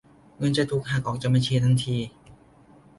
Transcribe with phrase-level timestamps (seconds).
[0.37, 1.97] เงินจะถูกหักออกจากบัญชีทันที